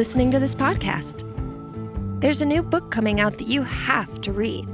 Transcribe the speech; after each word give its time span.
listening 0.00 0.30
to 0.30 0.38
this 0.38 0.54
podcast. 0.54 1.26
There's 2.22 2.40
a 2.40 2.46
new 2.46 2.62
book 2.62 2.90
coming 2.90 3.20
out 3.20 3.36
that 3.36 3.48
you 3.48 3.62
have 3.64 4.18
to 4.22 4.32
read. 4.32 4.66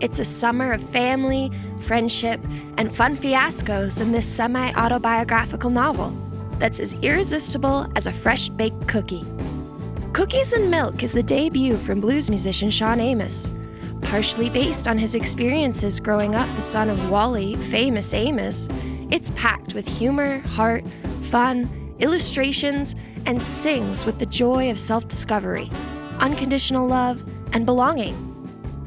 It's 0.00 0.18
a 0.18 0.26
summer 0.26 0.72
of 0.72 0.82
family, 0.82 1.50
friendship, 1.80 2.38
and 2.76 2.94
fun 2.94 3.16
fiascos 3.16 3.98
in 3.98 4.12
this 4.12 4.26
semi 4.26 4.70
autobiographical 4.74 5.70
novel 5.70 6.10
that's 6.58 6.80
as 6.80 6.92
irresistible 7.02 7.90
as 7.96 8.06
a 8.06 8.12
fresh 8.12 8.50
baked 8.50 8.86
cookie. 8.86 9.24
Cookies 10.12 10.52
and 10.52 10.70
Milk 10.70 11.02
is 11.02 11.14
the 11.14 11.22
debut 11.22 11.78
from 11.78 12.02
blues 12.02 12.28
musician 12.28 12.70
Shawn 12.70 13.00
Amos. 13.00 13.50
Partially 14.02 14.50
based 14.50 14.86
on 14.86 14.98
his 14.98 15.14
experiences 15.14 15.98
growing 15.98 16.34
up 16.34 16.54
the 16.56 16.60
son 16.60 16.90
of 16.90 17.08
Wally, 17.08 17.56
famous 17.56 18.12
Amos, 18.12 18.68
it's 19.10 19.30
packed 19.30 19.72
with 19.72 19.88
humor, 19.88 20.40
heart, 20.40 20.84
fun, 21.22 21.94
illustrations, 22.00 22.94
and 23.26 23.42
sings 23.42 24.04
with 24.04 24.18
the 24.18 24.26
joy 24.26 24.70
of 24.70 24.78
self 24.78 25.08
discovery, 25.08 25.70
unconditional 26.18 26.86
love, 26.86 27.24
and 27.52 27.66
belonging. 27.66 28.14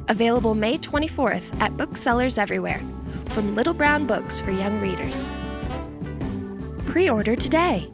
Available 0.07 0.55
May 0.55 0.77
24th 0.77 1.59
at 1.61 1.75
booksellers 1.77 2.37
everywhere 2.37 2.81
from 3.27 3.55
Little 3.55 3.73
Brown 3.73 4.05
Books 4.05 4.41
for 4.41 4.51
young 4.51 4.79
readers. 4.81 5.31
Pre 6.85 7.09
order 7.09 7.35
today. 7.35 7.89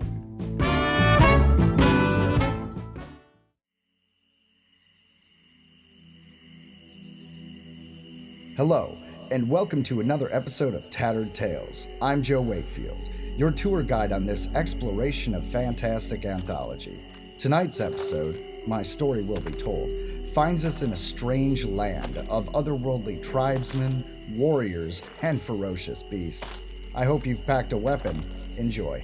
Hello, 8.57 8.97
and 9.29 9.47
welcome 9.47 9.83
to 9.83 9.99
another 9.99 10.29
episode 10.31 10.73
of 10.73 10.89
Tattered 10.89 11.35
Tales. 11.35 11.85
I'm 12.01 12.23
Joe 12.23 12.41
Wakefield, 12.41 13.07
your 13.37 13.51
tour 13.51 13.83
guide 13.83 14.11
on 14.11 14.25
this 14.25 14.47
exploration 14.55 15.35
of 15.35 15.45
fantastic 15.45 16.25
anthology. 16.25 16.99
Tonight's 17.37 17.79
episode, 17.79 18.43
My 18.65 18.81
Story 18.81 19.21
Will 19.21 19.39
Be 19.39 19.51
Told, 19.51 19.91
finds 20.33 20.65
us 20.65 20.81
in 20.81 20.91
a 20.91 20.95
strange 20.95 21.63
land 21.63 22.17
of 22.29 22.47
otherworldly 22.47 23.21
tribesmen, 23.21 24.03
warriors, 24.31 25.03
and 25.21 25.39
ferocious 25.39 26.01
beasts. 26.01 26.63
I 26.95 27.05
hope 27.05 27.27
you've 27.27 27.45
packed 27.45 27.73
a 27.73 27.77
weapon. 27.77 28.25
Enjoy. 28.57 29.03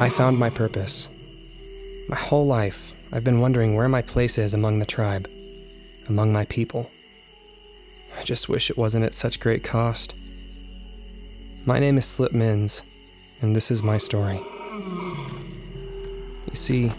I 0.00 0.10
found 0.10 0.38
my 0.38 0.50
purpose. 0.50 1.08
My 2.10 2.16
whole 2.16 2.46
life, 2.46 2.92
I've 3.10 3.24
been 3.24 3.40
wondering 3.40 3.74
where 3.74 3.88
my 3.88 4.02
place 4.02 4.36
is 4.36 4.52
among 4.52 4.80
the 4.80 4.86
tribe, 4.86 5.28
among 6.08 6.32
my 6.32 6.44
people. 6.46 6.90
I 8.18 8.24
just 8.24 8.48
wish 8.48 8.70
it 8.70 8.78
wasn't 8.78 9.04
at 9.04 9.14
such 9.14 9.40
great 9.40 9.62
cost. 9.62 10.14
My 11.64 11.78
name 11.78 11.98
is 11.98 12.06
Slip-Mins, 12.06 12.82
and 13.42 13.54
this 13.54 13.70
is 13.70 13.82
my 13.82 13.98
story. 13.98 14.40
You 16.46 16.54
see, 16.54 16.92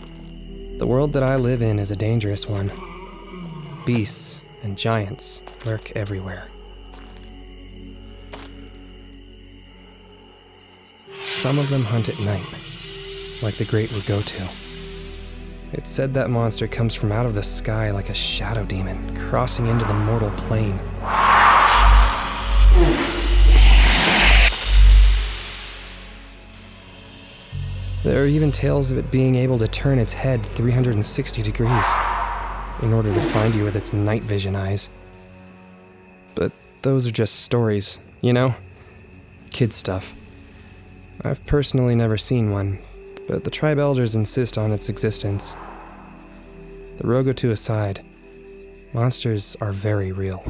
the 0.78 0.86
world 0.88 1.14
that 1.14 1.24
I 1.24 1.36
live 1.36 1.62
in 1.62 1.80
is 1.80 1.92
a 1.92 1.96
dangerous 1.96 2.48
one. 2.48 2.72
Beasts 3.86 4.42
and 4.64 4.78
giants 4.78 5.42
lurk 5.66 5.92
everywhere. 5.96 6.46
Some 11.26 11.58
of 11.58 11.70
them 11.70 11.84
hunt 11.84 12.10
at 12.10 12.20
night, 12.20 12.46
like 13.42 13.56
the 13.56 13.66
great 13.66 13.90
Ragotu. 13.90 14.69
It's 15.72 15.92
said 15.92 16.16
that 16.16 16.32
monster 16.32 16.68
comes 16.68 16.96
from 16.96 17.12
out 17.12 17.28
of 17.28 17.36
the 17.36 17.44
sky 17.44 17.92
like 17.92 18.10
a 18.10 18.14
shadow 18.14 18.66
demon, 18.66 19.16
crossing 19.16 19.68
into 19.68 19.86
the 19.86 19.94
mortal 19.94 20.32
plane. 20.32 20.76
There 28.04 28.24
are 28.24 28.26
even 28.26 28.52
tales 28.52 28.90
of 28.90 28.98
it 28.98 29.12
being 29.12 29.36
able 29.36 29.60
to 29.60 29.68
turn 29.68 30.00
its 30.00 30.12
head 30.12 30.44
360 30.44 31.44
degrees 31.44 31.96
in 32.82 32.92
order 32.92 33.14
to 33.14 33.22
find 33.22 33.54
you 33.54 33.64
with 33.64 33.76
its 33.76 33.94
night 33.94 34.24
vision 34.24 34.56
eyes. 34.56 34.90
But 36.34 36.52
those 36.82 37.06
are 37.06 37.12
just 37.12 37.42
stories, 37.42 38.00
you 38.22 38.34
know? 38.34 38.56
Kid 39.52 39.74
stuff. 39.74 40.16
I've 41.24 41.46
personally 41.46 41.94
never 41.94 42.18
seen 42.18 42.50
one, 42.50 42.80
but 43.30 43.44
the 43.44 43.52
tribe 43.52 43.78
elders 43.78 44.16
insist 44.16 44.58
on 44.58 44.72
its 44.72 44.90
existence. 44.90 45.56
The 46.98 47.04
Ragotu 47.04 47.52
aside, 47.52 48.02
monsters 48.92 49.56
are 49.62 49.72
very 49.72 50.12
real. 50.12 50.44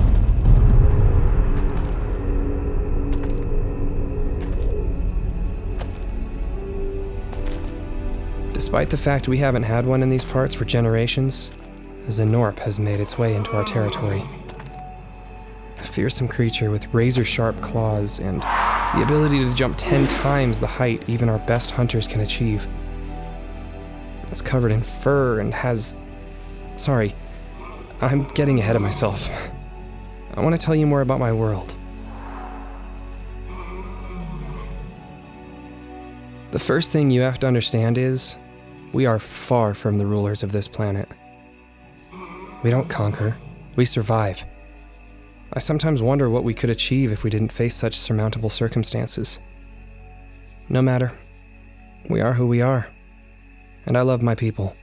Despite 8.54 8.90
the 8.90 8.98
fact 8.98 9.28
we 9.28 9.40
haven't 9.40 9.64
had 9.64 9.86
one 9.86 10.02
in 10.02 10.10
these 10.10 10.24
parts 10.24 10.54
for 10.54 10.64
generations, 10.64 11.52
a 12.06 12.12
Xenorp 12.12 12.60
has 12.60 12.80
made 12.80 13.02
its 13.02 13.18
way 13.18 13.36
into 13.36 13.58
our 13.58 13.66
territory. 13.66 14.24
A 15.80 15.84
fearsome 15.84 16.30
creature 16.30 16.72
with 16.72 16.94
razor 16.94 17.26
sharp 17.26 17.60
claws 17.60 18.20
and 18.20 18.42
the 18.96 19.04
ability 19.04 19.40
to 19.40 19.56
jump 19.56 19.76
10 19.78 20.08
times 20.08 20.60
the 20.60 20.68
height 20.68 21.04
even 21.08 21.30
our 21.30 21.38
best 21.40 21.72
hunters 21.72 22.08
can 22.08 22.22
achieve. 22.22 22.68
It's 24.28 24.42
covered 24.42 24.72
in 24.72 24.82
fur 24.82 25.40
and 25.40 25.54
has. 25.54 25.96
Sorry, 26.76 27.14
I'm 28.02 28.24
getting 28.30 28.60
ahead 28.60 28.76
of 28.76 28.82
myself. 28.82 29.30
I 30.36 30.42
want 30.42 30.60
to 30.60 30.64
tell 30.64 30.76
you 30.76 30.88
more 30.88 31.02
about 31.02 31.20
my 31.20 31.34
world. 31.34 31.76
The 36.52 36.60
first 36.60 36.92
thing 36.92 37.12
you 37.12 37.22
have 37.22 37.40
to 37.40 37.48
understand 37.48 37.98
is 37.98 38.36
we 38.92 39.06
are 39.06 39.20
far 39.20 39.76
from 39.76 40.00
the 40.00 40.06
rulers 40.06 40.42
of 40.42 40.52
this 40.52 40.68
planet. 40.68 41.08
We 42.64 42.72
don't 42.72 42.90
conquer, 42.90 43.36
we 43.76 43.86
survive. 43.86 44.46
I 45.52 45.60
sometimes 45.60 46.02
wonder 46.02 46.30
what 46.30 46.44
we 46.44 46.54
could 46.54 46.70
achieve 46.70 47.12
if 47.12 47.24
we 47.24 47.30
didn't 47.30 47.52
face 47.52 47.76
such 47.76 47.98
surmountable 47.98 48.50
circumstances. 48.52 49.40
No 50.70 50.82
matter, 50.82 51.12
we 52.10 52.22
are 52.22 52.34
who 52.34 52.46
we 52.46 52.62
are. 52.62 52.88
And 53.86 53.98
I 53.98 54.02
love 54.02 54.22
my 54.22 54.36
people. 54.36 54.76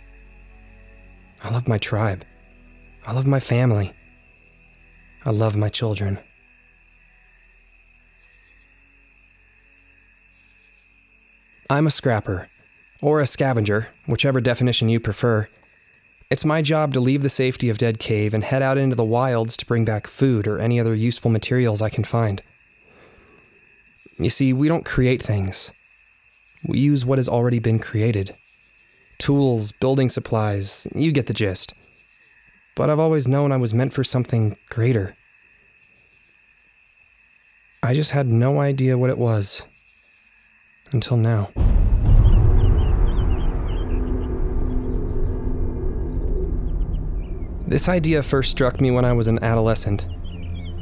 I 1.44 1.50
love 1.50 1.68
my 1.68 1.78
tribe. 1.78 2.24
I 3.06 3.12
love 3.12 3.26
my 3.26 3.38
family. 3.38 3.92
I 5.24 5.30
love 5.30 5.56
my 5.56 5.68
children. 5.68 6.18
I'm 11.70 11.86
a 11.86 11.90
scrapper, 11.90 12.48
or 13.00 13.20
a 13.20 13.26
scavenger, 13.26 13.88
whichever 14.06 14.40
definition 14.40 14.88
you 14.88 14.98
prefer. 14.98 15.48
It's 16.28 16.44
my 16.44 16.60
job 16.60 16.92
to 16.94 17.00
leave 17.00 17.22
the 17.22 17.28
safety 17.28 17.68
of 17.68 17.78
Dead 17.78 17.98
Cave 17.98 18.34
and 18.34 18.42
head 18.42 18.62
out 18.62 18.78
into 18.78 18.96
the 18.96 19.04
wilds 19.04 19.56
to 19.58 19.66
bring 19.66 19.84
back 19.84 20.06
food 20.06 20.46
or 20.46 20.58
any 20.58 20.80
other 20.80 20.94
useful 20.94 21.30
materials 21.30 21.80
I 21.80 21.88
can 21.88 22.04
find. 22.04 22.42
You 24.18 24.30
see, 24.30 24.52
we 24.52 24.66
don't 24.66 24.84
create 24.84 25.22
things, 25.22 25.72
we 26.66 26.78
use 26.78 27.04
what 27.04 27.18
has 27.18 27.28
already 27.28 27.58
been 27.58 27.78
created 27.78 28.34
tools, 29.18 29.72
building 29.72 30.08
supplies, 30.08 30.86
you 30.94 31.12
get 31.12 31.26
the 31.26 31.32
gist. 31.32 31.74
But 32.74 32.90
I've 32.90 32.98
always 32.98 33.26
known 33.26 33.52
I 33.52 33.56
was 33.56 33.72
meant 33.72 33.94
for 33.94 34.04
something 34.04 34.56
greater. 34.68 35.16
I 37.82 37.94
just 37.94 38.10
had 38.10 38.26
no 38.26 38.60
idea 38.60 38.98
what 38.98 39.10
it 39.10 39.18
was. 39.18 39.64
Until 40.92 41.16
now. 41.16 41.50
This 47.66 47.88
idea 47.88 48.22
first 48.22 48.52
struck 48.52 48.80
me 48.80 48.92
when 48.92 49.04
I 49.04 49.12
was 49.12 49.26
an 49.26 49.42
adolescent. 49.42 50.06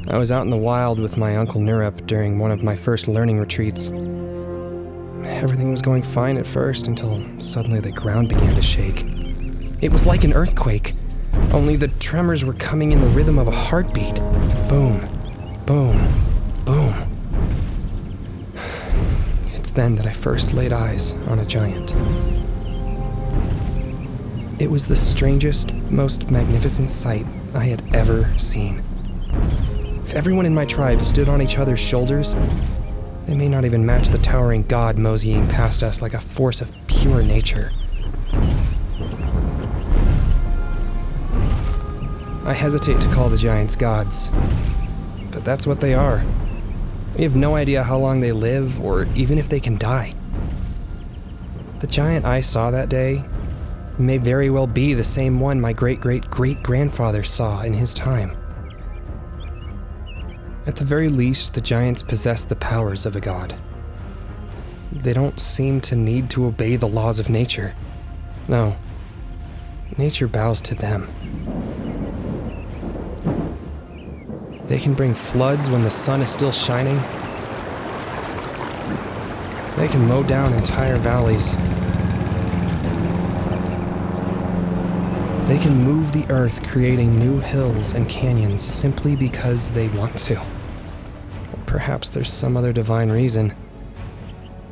I 0.07 0.19
was 0.19 0.31
out 0.31 0.43
in 0.43 0.51
the 0.51 0.57
wild 0.57 0.99
with 0.99 1.17
my 1.17 1.35
uncle 1.35 1.59
Nurup 1.59 2.05
during 2.05 2.37
one 2.37 2.51
of 2.51 2.61
my 2.61 2.75
first 2.75 3.07
learning 3.07 3.39
retreats. 3.39 3.89
Everything 5.25 5.71
was 5.71 5.81
going 5.81 6.03
fine 6.03 6.37
at 6.37 6.45
first 6.45 6.85
until 6.85 7.23
suddenly 7.39 7.79
the 7.79 7.91
ground 7.91 8.29
began 8.29 8.53
to 8.53 8.61
shake. 8.61 9.03
It 9.81 9.91
was 9.91 10.05
like 10.05 10.23
an 10.23 10.33
earthquake, 10.33 10.93
only 11.51 11.75
the 11.75 11.87
tremors 11.87 12.45
were 12.45 12.53
coming 12.53 12.91
in 12.91 13.01
the 13.01 13.07
rhythm 13.07 13.39
of 13.39 13.47
a 13.47 13.51
heartbeat. 13.51 14.17
Boom, 14.69 15.09
boom, 15.65 15.97
boom. 16.65 16.93
It's 19.53 19.71
then 19.71 19.95
that 19.95 20.05
I 20.05 20.13
first 20.13 20.53
laid 20.53 20.71
eyes 20.71 21.13
on 21.29 21.39
a 21.39 21.45
giant. 21.45 21.95
It 24.65 24.71
was 24.71 24.87
the 24.87 24.95
strangest, 24.95 25.75
most 25.91 26.31
magnificent 26.31 26.89
sight 26.89 27.27
I 27.53 27.65
had 27.65 27.83
ever 27.93 28.33
seen. 28.39 28.83
If 30.03 30.15
everyone 30.15 30.47
in 30.47 30.55
my 30.55 30.65
tribe 30.65 31.03
stood 31.03 31.29
on 31.29 31.39
each 31.39 31.59
other's 31.59 31.79
shoulders, 31.79 32.35
they 33.27 33.35
may 33.35 33.47
not 33.47 33.63
even 33.63 33.85
match 33.85 34.09
the 34.09 34.17
towering 34.17 34.63
god 34.63 34.97
moseying 34.97 35.47
past 35.47 35.83
us 35.83 36.01
like 36.01 36.15
a 36.15 36.19
force 36.19 36.61
of 36.61 36.73
pure 36.87 37.21
nature. 37.21 37.71
I 42.43 42.55
hesitate 42.57 42.99
to 43.01 43.13
call 43.13 43.29
the 43.29 43.37
giants 43.37 43.75
gods, 43.75 44.31
but 45.29 45.45
that's 45.45 45.67
what 45.67 45.79
they 45.79 45.93
are 45.93 46.23
We 47.15 47.23
have 47.23 47.35
no 47.35 47.55
idea 47.55 47.83
how 47.83 47.99
long 47.99 48.19
they 48.19 48.31
live 48.31 48.81
or 48.81 49.05
even 49.13 49.37
if 49.37 49.47
they 49.47 49.59
can 49.59 49.77
die. 49.77 50.15
The 51.81 51.87
giant 51.87 52.25
I 52.25 52.41
saw 52.41 52.71
that 52.71 52.89
day 52.89 53.23
may 53.97 54.17
very 54.17 54.49
well 54.49 54.67
be 54.67 54.93
the 54.93 55.03
same 55.03 55.39
one 55.39 55.59
my 55.59 55.73
great 55.73 56.01
great 56.01 56.29
great 56.29 56.61
grandfather 56.63 57.23
saw 57.23 57.61
in 57.61 57.73
his 57.73 57.93
time. 57.93 58.35
At 60.67 60.75
the 60.75 60.85
very 60.85 61.09
least, 61.09 61.53
the 61.53 61.61
giants 61.61 62.01
possess 62.01 62.43
the 62.43 62.55
powers 62.55 63.05
of 63.05 63.15
a 63.15 63.19
god. 63.19 63.55
They 64.91 65.13
don't 65.13 65.39
seem 65.39 65.81
to 65.81 65.95
need 65.95 66.29
to 66.31 66.45
obey 66.45 66.75
the 66.75 66.87
laws 66.87 67.19
of 67.19 67.29
nature. 67.29 67.75
No, 68.47 68.75
nature 69.97 70.27
bows 70.27 70.61
to 70.61 70.75
them. 70.75 71.07
They 74.65 74.79
can 74.79 74.95
bring 74.95 75.13
floods 75.13 75.69
when 75.69 75.83
the 75.83 75.91
sun 75.91 76.21
is 76.21 76.29
still 76.29 76.51
shining. 76.51 76.97
They 79.75 79.87
can 79.87 80.07
mow 80.07 80.23
down 80.23 80.53
entire 80.53 80.95
valleys. 80.95 81.55
They 85.47 85.59
can 85.59 85.75
move 85.83 86.11
the 86.11 86.25
earth, 86.31 86.67
creating 86.67 87.19
new 87.19 87.39
hills 87.39 87.93
and 87.93 88.09
canyons 88.09 88.63
simply 88.63 89.15
because 89.15 89.69
they 89.69 89.89
want 89.89 90.17
to. 90.19 90.39
Or 90.39 91.59
perhaps 91.67 92.09
there's 92.09 92.33
some 92.33 92.57
other 92.57 92.73
divine 92.73 93.11
reason. 93.11 93.53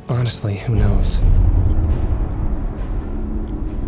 Honestly, 0.08 0.56
who 0.56 0.74
knows? 0.74 1.20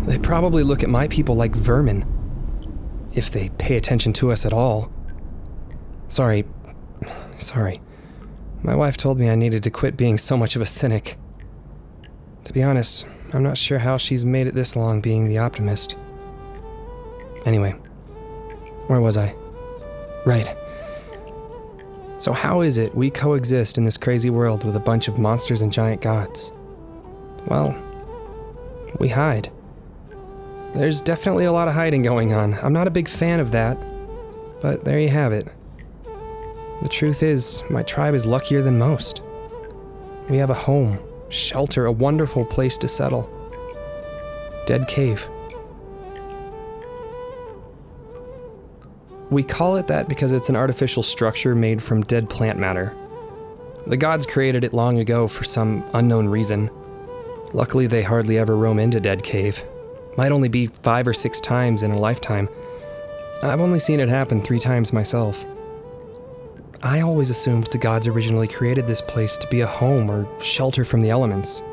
They 0.07 0.17
probably 0.17 0.63
look 0.63 0.81
at 0.81 0.89
my 0.89 1.09
people 1.09 1.35
like 1.35 1.53
vermin. 1.53 2.05
If 3.13 3.31
they 3.31 3.49
pay 3.49 3.75
attention 3.75 4.13
to 4.13 4.31
us 4.31 4.45
at 4.45 4.53
all. 4.53 4.89
Sorry. 6.07 6.45
Sorry. 7.37 7.81
My 8.63 8.75
wife 8.75 8.95
told 8.95 9.19
me 9.19 9.29
I 9.29 9.35
needed 9.35 9.61
to 9.63 9.69
quit 9.69 9.97
being 9.97 10.17
so 10.17 10.37
much 10.37 10.55
of 10.55 10.61
a 10.61 10.65
cynic. 10.65 11.17
To 12.45 12.53
be 12.53 12.63
honest, 12.63 13.05
I'm 13.33 13.43
not 13.43 13.57
sure 13.57 13.79
how 13.79 13.97
she's 13.97 14.23
made 14.23 14.47
it 14.47 14.53
this 14.53 14.77
long 14.77 15.01
being 15.01 15.27
the 15.27 15.39
optimist. 15.39 15.97
Anyway, 17.47 17.71
where 18.87 18.99
was 18.99 19.17
I? 19.17 19.33
Right. 20.25 20.53
So, 22.19 22.33
how 22.33 22.59
is 22.59 22.77
it 22.77 22.93
we 22.93 23.09
coexist 23.09 23.77
in 23.77 23.85
this 23.85 23.95
crazy 23.95 24.29
world 24.29 24.65
with 24.65 24.75
a 24.75 24.81
bunch 24.81 25.07
of 25.07 25.17
monsters 25.17 25.61
and 25.61 25.71
giant 25.71 26.01
gods? 26.01 26.51
Well, 27.45 27.73
we 28.99 29.07
hide. 29.07 29.49
There's 30.73 30.99
definitely 30.99 31.45
a 31.45 31.53
lot 31.53 31.69
of 31.69 31.73
hiding 31.73 32.03
going 32.03 32.33
on. 32.33 32.53
I'm 32.55 32.73
not 32.73 32.85
a 32.85 32.91
big 32.91 33.07
fan 33.07 33.39
of 33.39 33.51
that, 33.51 33.77
but 34.61 34.83
there 34.83 34.99
you 34.99 35.09
have 35.09 35.31
it. 35.31 35.47
The 36.81 36.89
truth 36.89 37.23
is, 37.23 37.63
my 37.69 37.81
tribe 37.81 38.13
is 38.13 38.25
luckier 38.25 38.61
than 38.61 38.77
most. 38.77 39.21
We 40.29 40.35
have 40.35 40.49
a 40.49 40.53
home, 40.53 40.99
shelter, 41.29 41.85
a 41.85 41.93
wonderful 41.93 42.43
place 42.43 42.77
to 42.79 42.89
settle. 42.89 43.31
Dead 44.65 44.85
Cave. 44.89 45.29
We 49.29 49.43
call 49.43 49.75
it 49.75 49.87
that 49.87 50.07
because 50.07 50.31
it's 50.31 50.49
an 50.49 50.55
artificial 50.55 51.03
structure 51.03 51.53
made 51.53 51.83
from 51.83 52.03
dead 52.03 52.29
plant 52.29 52.59
matter. 52.59 52.95
The 53.85 53.97
gods 53.97 54.25
created 54.25 54.63
it 54.63 54.73
long 54.73 54.99
ago 54.99 55.27
for 55.27 55.43
some 55.43 55.83
unknown 55.93 56.27
reason. 56.27 56.69
Luckily, 57.53 57.87
they 57.87 58.03
hardly 58.03 58.37
ever 58.37 58.55
roam 58.55 58.79
into 58.79 58.99
Dead 58.99 59.23
Cave. 59.23 59.63
Might 60.17 60.31
only 60.31 60.49
be 60.49 60.67
five 60.67 61.07
or 61.07 61.13
six 61.13 61.39
times 61.39 61.83
in 61.83 61.91
a 61.91 61.97
lifetime. 61.97 62.49
I've 63.43 63.61
only 63.61 63.79
seen 63.79 63.99
it 63.99 64.09
happen 64.09 64.41
three 64.41 64.59
times 64.59 64.91
myself. 64.91 65.45
I 66.83 67.01
always 67.01 67.29
assumed 67.29 67.67
the 67.67 67.77
gods 67.77 68.07
originally 68.07 68.47
created 68.47 68.87
this 68.87 69.01
place 69.01 69.37
to 69.37 69.47
be 69.47 69.61
a 69.61 69.67
home 69.67 70.09
or 70.09 70.27
shelter 70.41 70.85
from 70.85 71.01
the 71.01 71.09
elements. 71.09 71.63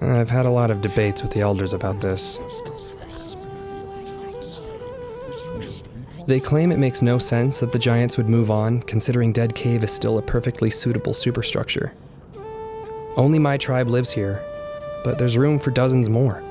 I've 0.00 0.30
had 0.30 0.46
a 0.46 0.50
lot 0.50 0.70
of 0.70 0.80
debates 0.80 1.22
with 1.22 1.32
the 1.32 1.40
elders 1.40 1.72
about 1.72 2.00
this. 2.00 2.38
They 6.26 6.38
claim 6.38 6.70
it 6.70 6.78
makes 6.78 7.02
no 7.02 7.18
sense 7.18 7.58
that 7.60 7.72
the 7.72 7.78
giants 7.78 8.16
would 8.16 8.28
move 8.28 8.50
on, 8.50 8.82
considering 8.82 9.32
Dead 9.32 9.54
Cave 9.54 9.82
is 9.82 9.90
still 9.90 10.18
a 10.18 10.22
perfectly 10.22 10.70
suitable 10.70 11.14
superstructure. 11.14 11.94
Only 13.16 13.38
my 13.38 13.56
tribe 13.56 13.88
lives 13.88 14.12
here, 14.12 14.40
but 15.02 15.18
there's 15.18 15.36
room 15.36 15.58
for 15.58 15.72
dozens 15.72 16.08
more. 16.08 16.42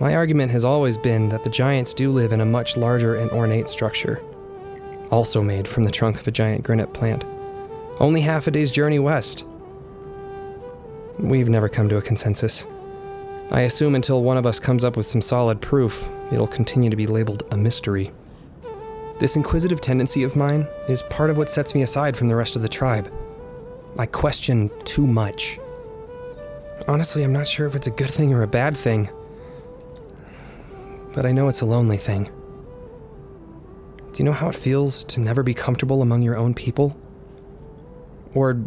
My 0.00 0.14
argument 0.14 0.52
has 0.52 0.64
always 0.64 0.98
been 0.98 1.30
that 1.30 1.44
the 1.44 1.50
giants 1.50 1.94
do 1.94 2.10
live 2.10 2.32
in 2.32 2.42
a 2.42 2.46
much 2.46 2.76
larger 2.76 3.14
and 3.14 3.30
ornate 3.30 3.68
structure, 3.68 4.22
also 5.10 5.42
made 5.42 5.66
from 5.66 5.84
the 5.84 5.90
trunk 5.90 6.20
of 6.20 6.28
a 6.28 6.32
giant 6.32 6.62
granite 6.62 6.92
plant, 6.92 7.24
only 8.00 8.20
half 8.20 8.46
a 8.46 8.50
day's 8.50 8.70
journey 8.70 8.98
west. 8.98 9.44
We've 11.18 11.48
never 11.48 11.68
come 11.68 11.88
to 11.88 11.96
a 11.96 12.02
consensus. 12.02 12.66
I 13.50 13.62
assume 13.62 13.94
until 13.94 14.22
one 14.22 14.36
of 14.36 14.46
us 14.46 14.60
comes 14.60 14.84
up 14.84 14.96
with 14.96 15.06
some 15.06 15.22
solid 15.22 15.60
proof, 15.60 16.10
it'll 16.30 16.46
continue 16.46 16.90
to 16.90 16.96
be 16.96 17.06
labeled 17.06 17.44
a 17.50 17.56
mystery. 17.56 18.10
This 19.22 19.36
inquisitive 19.36 19.80
tendency 19.80 20.24
of 20.24 20.34
mine 20.34 20.66
is 20.88 21.04
part 21.04 21.30
of 21.30 21.38
what 21.38 21.48
sets 21.48 21.76
me 21.76 21.82
aside 21.82 22.16
from 22.16 22.26
the 22.26 22.34
rest 22.34 22.56
of 22.56 22.62
the 22.62 22.68
tribe. 22.68 23.08
I 23.96 24.04
question 24.04 24.68
too 24.82 25.06
much. 25.06 25.60
Honestly, 26.88 27.22
I'm 27.22 27.32
not 27.32 27.46
sure 27.46 27.68
if 27.68 27.76
it's 27.76 27.86
a 27.86 27.92
good 27.92 28.10
thing 28.10 28.34
or 28.34 28.42
a 28.42 28.48
bad 28.48 28.76
thing, 28.76 29.10
but 31.14 31.24
I 31.24 31.30
know 31.30 31.46
it's 31.46 31.60
a 31.60 31.66
lonely 31.66 31.98
thing. 31.98 32.32
Do 34.12 34.18
you 34.18 34.24
know 34.24 34.32
how 34.32 34.48
it 34.48 34.56
feels 34.56 35.04
to 35.04 35.20
never 35.20 35.44
be 35.44 35.54
comfortable 35.54 36.02
among 36.02 36.22
your 36.22 36.36
own 36.36 36.52
people? 36.52 37.00
Or 38.34 38.60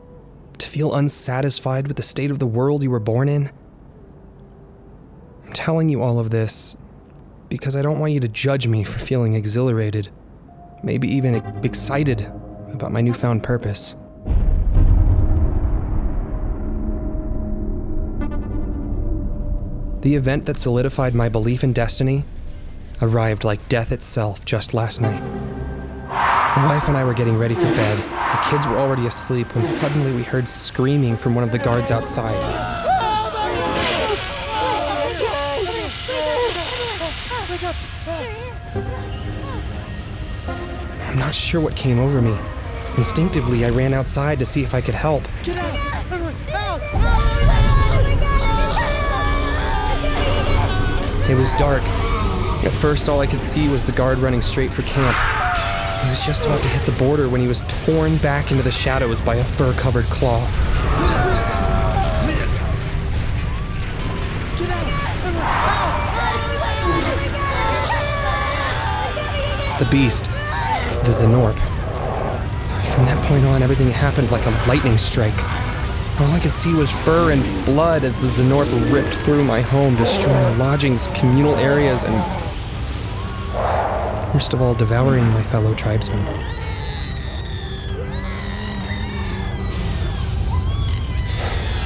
to 0.58 0.70
feel 0.70 0.96
unsatisfied 0.96 1.90
with 1.90 1.98
the 1.98 2.02
state 2.02 2.32
of 2.32 2.40
the 2.40 2.48
world 2.48 2.82
you 2.82 2.92
were 2.92 3.02
born 3.02 3.28
in? 3.28 3.52
I'm 5.46 5.52
telling 5.52 5.90
you 5.90 6.02
all 6.02 6.18
of 6.18 6.30
this 6.30 6.78
because 7.50 7.76
I 7.76 7.82
don't 7.82 8.00
want 8.00 8.14
you 8.14 8.22
to 8.22 8.30
judge 8.30 8.70
me 8.70 8.86
for 8.86 9.00
feeling 9.00 9.34
exhilarated 9.34 10.08
maybe 10.86 11.08
even 11.08 11.36
excited 11.66 12.22
about 12.72 12.92
my 12.92 13.02
newfound 13.02 13.44
purpose. 13.44 13.98
The 20.02 20.14
event 20.14 20.46
that 20.46 20.60
solidified 20.60 21.16
my 21.16 21.30
belief 21.30 21.64
in 21.64 21.74
destiny 21.74 22.24
arrived 23.02 23.44
like 23.44 23.68
death 23.68 23.92
itself 23.92 24.46
just 24.46 24.76
last 24.76 25.02
night. 25.02 25.22
My 26.56 26.68
wife 26.68 26.88
and 26.88 26.96
I 26.96 27.04
were 27.04 27.16
getting 27.16 27.38
ready 27.38 27.56
for 27.56 27.64
bed. 27.64 27.98
The 27.98 28.48
kids 28.50 28.68
were 28.68 28.78
already 28.78 29.08
asleep 29.08 29.56
when 29.56 29.66
suddenly 29.66 30.14
we 30.14 30.22
heard 30.22 30.48
screaming 30.48 31.18
from 31.18 31.34
one 31.34 31.44
of 31.44 31.52
the 31.52 31.58
guards 31.58 31.90
outside. 31.90 32.85
Not 41.26 41.34
sure 41.34 41.60
what 41.60 41.76
came 41.76 41.98
over 41.98 42.22
me. 42.22 42.38
Instinctively, 42.98 43.66
I 43.66 43.72
ran 43.72 43.96
outside 43.96 44.38
to 44.38 44.46
see 44.46 44.62
if 44.62 44.76
I 44.76 44.82
could 44.82 44.94
help. 44.94 45.24
Get 45.42 45.58
out! 45.58 45.74
It 51.28 51.34
was 51.34 51.52
dark. 51.54 51.82
At 52.64 52.72
first, 52.74 53.10
all 53.10 53.22
I 53.22 53.26
could 53.26 53.42
see 53.42 53.68
was 53.68 53.84
the 53.84 53.92
guard 53.92 54.20
running 54.20 54.44
straight 54.44 54.72
for 54.72 54.84
camp. 54.84 55.18
He 56.04 56.10
was 56.12 56.24
just 56.24 56.46
about 56.46 56.62
to 56.62 56.70
hit 56.70 56.86
the 56.86 56.92
border 56.92 57.28
when 57.28 57.42
he 57.42 57.48
was 57.48 57.62
torn 57.86 58.18
back 58.18 58.52
into 58.52 58.62
the 58.62 58.70
shadows 58.70 59.20
by 59.20 59.38
a 59.38 59.44
fur 59.44 59.74
covered 59.74 60.06
claw. 60.06 60.46
The 69.80 69.88
beast, 69.90 70.30
the 71.06 71.12
Xenorp. 71.12 71.60
From 72.96 73.06
that 73.06 73.24
point 73.26 73.46
on, 73.46 73.62
everything 73.62 73.92
happened 73.92 74.32
like 74.32 74.48
a 74.48 74.50
lightning 74.68 74.98
strike. 74.98 75.38
All 76.20 76.32
I 76.32 76.40
could 76.40 76.52
see 76.52 76.74
was 76.74 76.92
fur 77.06 77.32
and 77.32 77.66
blood 77.66 78.04
as 78.04 78.16
the 78.16 78.28
Xenorp 78.28 78.92
ripped 78.92 79.14
through 79.14 79.44
my 79.44 79.62
home, 79.62 79.96
destroying 79.98 80.58
lodgings, 80.58 81.08
communal 81.10 81.54
areas, 81.58 82.06
and 82.06 82.16
worst 84.34 84.56
of 84.56 84.64
all, 84.64 84.74
devouring 84.74 85.26
my 85.26 85.44
fellow 85.44 85.76
tribesmen. 85.76 86.26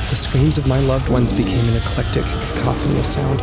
The 0.09 0.15
screams 0.15 0.57
of 0.57 0.65
my 0.65 0.79
loved 0.79 1.09
ones 1.09 1.33
became 1.33 1.67
an 1.67 1.75
eclectic 1.75 2.23
cacophony 2.23 2.99
of 2.99 3.05
sound. 3.05 3.41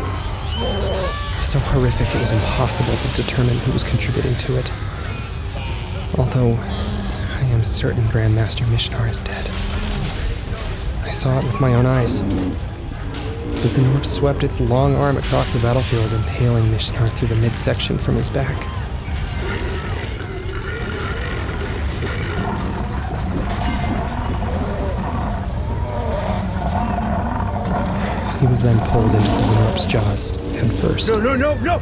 So 1.42 1.58
horrific 1.58 2.14
it 2.14 2.20
was 2.20 2.32
impossible 2.32 2.96
to 2.96 3.08
determine 3.08 3.58
who 3.58 3.72
was 3.72 3.84
contributing 3.84 4.36
to 4.36 4.56
it. 4.56 4.72
Although 6.18 6.52
I 6.52 7.42
am 7.52 7.62
certain 7.62 8.02
Grandmaster 8.04 8.64
Mishnar 8.66 9.06
is 9.06 9.20
dead. 9.20 9.50
I 11.02 11.10
saw 11.10 11.38
it 11.38 11.44
with 11.44 11.60
my 11.60 11.74
own 11.74 11.84
eyes. 11.84 12.22
The 12.22 13.68
Xenorp 13.68 14.04
swept 14.04 14.42
its 14.42 14.58
long 14.58 14.94
arm 14.96 15.18
across 15.18 15.52
the 15.52 15.58
battlefield, 15.58 16.10
impaling 16.14 16.64
Mishnar 16.70 17.06
through 17.06 17.28
the 17.28 17.36
midsection 17.36 17.98
from 17.98 18.14
his 18.14 18.28
back. 18.28 18.62
He 28.40 28.46
was 28.46 28.62
then 28.62 28.80
pulled 28.86 29.14
into 29.14 29.28
the 29.28 29.36
Xenorp's 29.36 29.84
jaws, 29.84 30.30
head 30.30 30.72
first. 30.72 31.10
No, 31.10 31.20
no, 31.20 31.36
no, 31.36 31.56
no! 31.58 31.78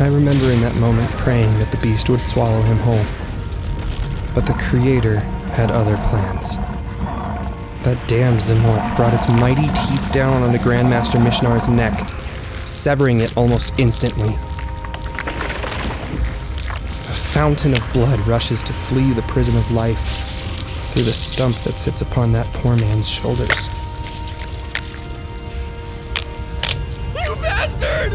I 0.00 0.06
remember 0.06 0.50
in 0.50 0.62
that 0.62 0.74
moment 0.76 1.10
praying 1.10 1.52
that 1.58 1.70
the 1.70 1.76
beast 1.76 2.08
would 2.08 2.22
swallow 2.22 2.62
him 2.62 2.78
whole. 2.78 3.04
But 4.34 4.46
the 4.46 4.54
Creator 4.54 5.18
had 5.18 5.70
other 5.70 5.98
plans. 5.98 6.56
That 7.84 7.98
damned 8.08 8.40
Xenorp 8.40 8.96
brought 8.96 9.12
its 9.12 9.28
mighty 9.28 9.68
teeth 9.68 10.10
down 10.10 10.42
on 10.42 10.52
the 10.52 10.58
Grandmaster 10.58 11.22
Mishnar's 11.22 11.68
neck, 11.68 12.08
severing 12.66 13.20
it 13.20 13.36
almost 13.36 13.78
instantly. 13.78 14.38
A 17.40 17.42
fountain 17.42 17.72
of 17.72 17.92
blood 17.94 18.20
rushes 18.26 18.62
to 18.64 18.72
flee 18.74 19.14
the 19.14 19.22
prison 19.22 19.56
of 19.56 19.70
life 19.70 19.98
through 20.90 21.04
the 21.04 21.12
stump 21.14 21.56
that 21.60 21.78
sits 21.78 22.02
upon 22.02 22.32
that 22.32 22.46
poor 22.52 22.76
man's 22.76 23.08
shoulders. 23.08 23.70
You 27.24 27.34
bastard! 27.36 28.12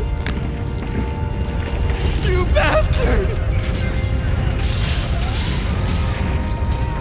You 2.23 2.45
bastard! 2.53 3.27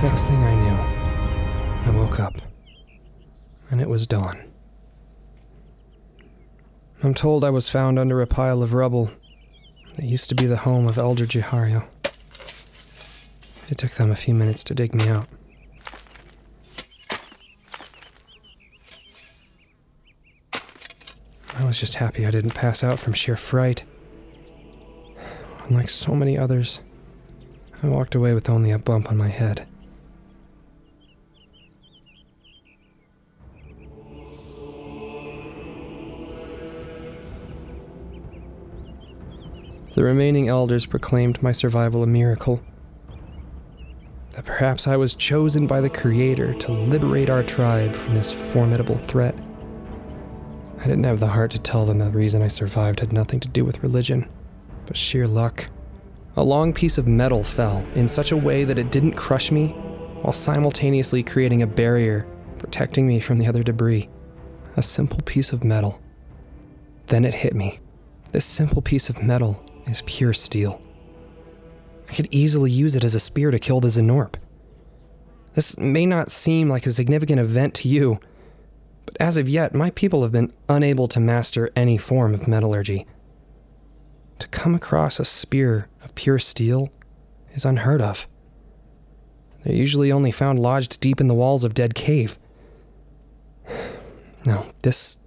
Next 0.03 0.27
thing 0.27 0.43
I 0.43 0.55
knew, 0.55 1.93
I 1.93 1.95
woke 1.95 2.21
up, 2.21 2.39
and 3.71 3.83
it 3.83 3.89
was 3.91 4.07
dawn. 4.07 4.51
I'm 7.03 7.13
told 7.13 7.45
I 7.45 7.51
was 7.51 7.69
found 7.69 7.99
under 7.99 8.23
a 8.23 8.27
pile 8.27 8.63
of 8.63 8.73
rubble 8.73 9.11
that 9.97 10.07
used 10.07 10.31
to 10.31 10.35
be 10.35 10.47
the 10.47 10.57
home 10.57 10.89
of 10.89 10.97
Elder 10.97 11.27
Jihario. 11.27 11.87
It 13.71 13.79
took 13.79 13.93
them 13.93 14.11
a 14.11 14.17
few 14.17 14.35
minutes 14.35 14.63
to 14.65 14.75
dig 14.75 14.95
me 14.95 15.09
out. 15.09 15.27
I 21.57 21.65
was 21.65 21.81
just 21.81 21.95
happy 21.95 22.27
I 22.27 22.31
didn't 22.31 22.55
pass 22.55 22.85
out 22.85 22.99
from 22.99 23.15
sheer 23.15 23.37
fright. 23.37 23.85
Unlike 25.69 25.89
so 25.89 26.15
many 26.15 26.37
others, 26.37 26.83
I 27.83 27.89
walked 27.89 28.15
away 28.15 28.35
with 28.35 28.51
only 28.51 28.71
a 28.71 28.79
bump 28.79 29.11
on 29.11 29.17
my 29.17 29.29
head. 29.29 29.67
The 39.95 40.03
remaining 40.03 40.49
elders 40.49 40.87
proclaimed 40.87 41.43
my 41.43 41.53
survival 41.53 42.03
a 42.03 42.07
miracle. 42.07 42.61
Perhaps 44.65 44.89
I 44.89 44.97
was 44.97 45.15
chosen 45.15 45.67
by 45.67 45.83
the 45.83 45.91
Creator 45.91 46.55
to 46.55 46.73
liberate 46.73 47.29
our 47.29 47.43
tribe 47.43 47.95
from 47.95 48.15
this 48.15 48.33
formidable 48.33 48.97
threat. 48.97 49.39
I 50.79 50.85
didn't 50.85 51.05
have 51.05 51.21
the 51.21 51.27
heart 51.27 51.51
to 51.51 51.59
tell 51.59 51.85
them 51.85 51.99
the 51.99 52.09
reason 52.09 52.41
I 52.41 52.49
survived 52.49 53.01
had 53.01 53.13
nothing 53.13 53.41
to 53.41 53.49
do 53.49 53.63
with 53.63 53.83
religion, 53.83 54.27
but 54.87 54.97
sheer 54.97 55.29
luck. 55.29 55.69
A 56.37 56.43
long 56.43 56.73
piece 56.73 56.97
of 56.97 57.07
metal 57.07 57.45
fell 57.45 57.87
in 57.95 58.09
such 58.09 58.33
a 58.33 58.39
way 58.39 58.65
that 58.65 58.79
it 58.79 58.91
didn't 58.91 59.13
crush 59.13 59.53
me, 59.53 59.73
while 60.23 60.33
simultaneously 60.33 61.23
creating 61.23 61.61
a 61.61 61.67
barrier 61.67 62.27
protecting 62.59 63.07
me 63.07 63.21
from 63.21 63.37
the 63.37 63.47
other 63.47 63.63
debris. 63.63 64.09
A 64.79 64.83
simple 64.83 65.21
piece 65.27 65.53
of 65.53 65.63
metal. 65.63 66.01
Then 67.09 67.27
it 67.27 67.35
hit 67.35 67.55
me. 67.55 67.81
This 68.33 68.47
simple 68.47 68.81
piece 68.81 69.11
of 69.11 69.23
metal 69.23 69.63
is 69.85 70.01
pure 70.07 70.33
steel. 70.33 70.81
I 72.09 72.15
could 72.15 72.29
easily 72.31 72.71
use 72.71 72.97
it 72.97 73.05
as 73.05 73.15
a 73.15 73.21
spear 73.21 73.51
to 73.51 73.59
kill 73.59 73.81
the 73.81 73.89
Xenorp. 73.89 74.37
This 75.55 75.79
may 75.79 76.05
not 76.05 76.33
seem 76.33 76.69
like 76.69 76.85
a 76.85 76.91
significant 76.91 77.39
event 77.39 77.75
to 77.75 77.89
you, 77.89 78.19
but 79.07 79.17
as 79.21 79.37
of 79.37 79.49
yet, 79.49 79.73
my 79.73 79.91
people 79.91 80.23
have 80.23 80.33
been 80.33 80.53
unable 80.69 81.07
to 81.09 81.21
master 81.21 81.71
any 81.77 81.97
form 81.97 82.35
of 82.35 82.49
metallurgy. 82.49 83.07
To 84.41 84.49
come 84.49 84.75
across 84.75 85.21
a 85.21 85.25
spear 85.25 85.89
of 86.03 86.15
pure 86.17 86.41
steel 86.41 86.91
is 87.53 87.65
unheard 87.65 88.03
of. 88.03 88.27
They're 89.63 89.77
usually 89.77 90.11
only 90.11 90.33
found 90.33 90.59
lodged 90.59 91.01
deep 91.01 91.21
in 91.21 91.29
the 91.29 91.35
walls 91.35 91.65
of 91.65 91.75
Dead 91.75 91.95
Cave. 91.95 92.39
No, 94.47 94.67
this. 94.83 95.21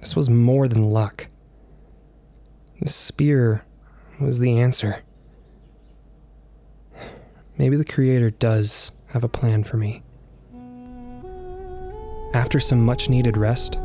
This 0.00 0.14
was 0.14 0.28
more 0.28 0.68
than 0.68 0.82
luck. 0.82 1.28
This 2.78 2.94
spear 2.94 3.64
was 4.20 4.38
the 4.38 4.58
answer. 4.60 5.02
Maybe 7.58 7.78
the 7.78 7.86
Creator 7.86 8.32
does 8.32 8.92
have 9.08 9.24
a 9.24 9.28
plan 9.28 9.62
for 9.64 9.76
me. 9.76 10.02
After 12.34 12.60
some 12.60 12.84
much 12.84 13.08
needed 13.08 13.36
rest, 13.36 13.78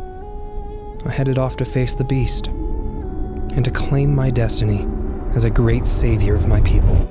I 1.05 1.09
headed 1.09 1.37
off 1.37 1.55
to 1.57 1.65
face 1.65 1.93
the 1.93 2.03
beast 2.03 2.47
and 2.47 3.63
to 3.65 3.71
claim 3.71 4.13
my 4.13 4.29
destiny 4.29 4.87
as 5.35 5.43
a 5.43 5.49
great 5.49 5.85
savior 5.85 6.35
of 6.35 6.47
my 6.47 6.61
people. 6.61 7.07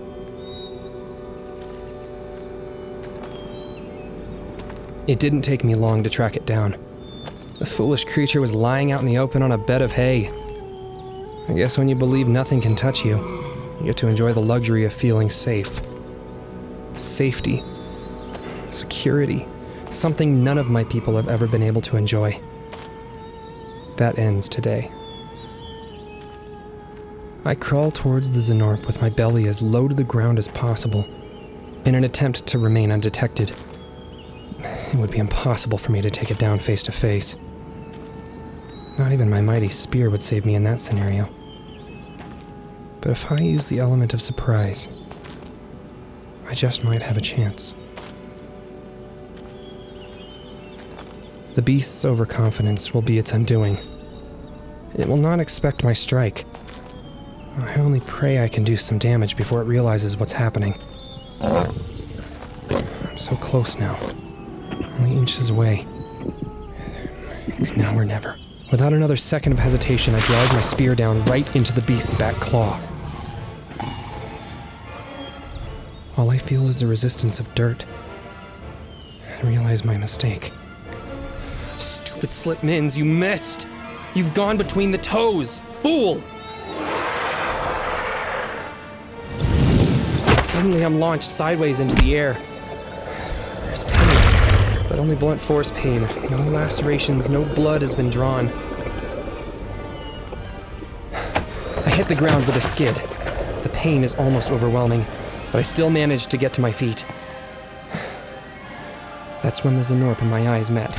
It 5.06 5.18
didn't 5.18 5.42
take 5.42 5.64
me 5.64 5.74
long 5.74 6.04
to 6.04 6.10
track 6.10 6.36
it 6.36 6.46
down. 6.46 6.76
The 7.58 7.66
foolish 7.66 8.04
creature 8.04 8.40
was 8.40 8.54
lying 8.54 8.92
out 8.92 9.00
in 9.00 9.06
the 9.06 9.18
open 9.18 9.42
on 9.42 9.52
a 9.52 9.58
bed 9.58 9.82
of 9.82 9.92
hay. 9.92 10.30
I 11.48 11.52
guess 11.52 11.76
when 11.76 11.88
you 11.88 11.94
believe 11.94 12.28
nothing 12.28 12.60
can 12.60 12.76
touch 12.76 13.04
you, 13.04 13.16
you 13.80 13.86
get 13.86 13.96
to 13.98 14.06
enjoy 14.06 14.32
the 14.32 14.40
luxury 14.40 14.84
of 14.84 14.92
feeling 14.92 15.28
safe. 15.28 15.80
Safety. 16.94 17.62
Security. 18.70 19.46
Something 19.90 20.44
none 20.44 20.58
of 20.58 20.70
my 20.70 20.84
people 20.84 21.16
have 21.16 21.28
ever 21.28 21.46
been 21.46 21.62
able 21.62 21.82
to 21.82 21.96
enjoy. 21.96 22.40
That 23.96 24.18
ends 24.18 24.48
today. 24.48 24.90
I 27.44 27.54
crawl 27.54 27.90
towards 27.90 28.30
the 28.30 28.40
Xenorp 28.40 28.86
with 28.86 29.02
my 29.02 29.08
belly 29.10 29.48
as 29.48 29.60
low 29.62 29.88
to 29.88 29.94
the 29.94 30.04
ground 30.04 30.38
as 30.38 30.48
possible, 30.48 31.06
in 31.84 31.94
an 31.94 32.04
attempt 32.04 32.46
to 32.48 32.58
remain 32.58 32.92
undetected. 32.92 33.52
It 34.62 34.96
would 34.96 35.10
be 35.10 35.18
impossible 35.18 35.78
for 35.78 35.90
me 35.90 36.02
to 36.02 36.10
take 36.10 36.30
it 36.30 36.38
down 36.38 36.58
face 36.58 36.82
to 36.84 36.92
face. 36.92 37.36
Not 38.98 39.12
even 39.12 39.30
my 39.30 39.40
mighty 39.40 39.68
spear 39.68 40.10
would 40.10 40.22
save 40.22 40.44
me 40.44 40.54
in 40.54 40.64
that 40.64 40.80
scenario. 40.80 41.28
But 43.00 43.12
if 43.12 43.32
I 43.32 43.38
use 43.38 43.68
the 43.68 43.78
element 43.78 44.12
of 44.12 44.20
surprise, 44.20 44.88
I 46.48 46.54
just 46.54 46.84
might 46.84 47.02
have 47.02 47.16
a 47.16 47.22
chance. 47.22 47.74
The 51.54 51.62
beast's 51.62 52.04
overconfidence 52.04 52.94
will 52.94 53.02
be 53.02 53.18
its 53.18 53.32
undoing. 53.32 53.76
It 54.94 55.08
will 55.08 55.16
not 55.16 55.40
expect 55.40 55.84
my 55.84 55.92
strike. 55.92 56.44
I 57.58 57.74
only 57.76 58.00
pray 58.00 58.42
I 58.42 58.48
can 58.48 58.64
do 58.64 58.76
some 58.76 58.98
damage 58.98 59.36
before 59.36 59.60
it 59.60 59.64
realizes 59.64 60.16
what's 60.16 60.32
happening. 60.32 60.74
I'm 61.40 63.18
so 63.18 63.34
close 63.36 63.78
now. 63.78 63.96
Only 64.98 65.16
inches 65.16 65.50
away. 65.50 65.86
It's 67.58 67.76
now 67.76 67.94
or 67.94 68.04
never. 68.04 68.36
Without 68.70 68.92
another 68.92 69.16
second 69.16 69.52
of 69.52 69.58
hesitation, 69.58 70.14
I 70.14 70.20
drive 70.20 70.52
my 70.52 70.60
spear 70.60 70.94
down 70.94 71.24
right 71.24 71.56
into 71.56 71.72
the 71.72 71.82
beast's 71.82 72.14
back 72.14 72.36
claw. 72.36 72.80
All 76.16 76.30
I 76.30 76.38
feel 76.38 76.68
is 76.68 76.80
the 76.80 76.86
resistance 76.86 77.40
of 77.40 77.52
dirt. 77.54 77.84
I 79.38 79.46
realize 79.46 79.84
my 79.84 79.96
mistake. 79.96 80.52
Stupid 82.20 82.34
Slip-Mins, 82.34 82.98
you 82.98 83.06
missed! 83.06 83.66
You've 84.12 84.34
gone 84.34 84.58
between 84.58 84.90
the 84.90 84.98
toes! 84.98 85.60
Fool! 85.80 86.20
Suddenly, 90.44 90.84
I'm 90.84 91.00
launched 91.00 91.30
sideways 91.30 91.80
into 91.80 91.96
the 91.96 92.14
air. 92.14 92.34
There's 93.62 93.84
pain, 93.84 94.86
but 94.86 94.98
only 94.98 95.16
blunt 95.16 95.40
force 95.40 95.70
pain. 95.70 96.02
No 96.30 96.36
lacerations, 96.50 97.30
no 97.30 97.42
blood 97.54 97.80
has 97.80 97.94
been 97.94 98.10
drawn. 98.10 98.48
I 101.86 101.88
hit 101.88 102.06
the 102.06 102.16
ground 102.16 102.44
with 102.44 102.54
a 102.54 102.60
skid. 102.60 102.96
The 103.62 103.70
pain 103.72 104.04
is 104.04 104.14
almost 104.16 104.52
overwhelming, 104.52 105.06
but 105.52 105.60
I 105.60 105.62
still 105.62 105.88
manage 105.88 106.26
to 106.26 106.36
get 106.36 106.52
to 106.52 106.60
my 106.60 106.70
feet. 106.70 107.06
That's 109.42 109.64
when 109.64 109.76
the 109.76 109.82
Xenorp 109.82 110.20
and 110.20 110.30
my 110.30 110.50
eyes 110.50 110.70
met. 110.70 110.94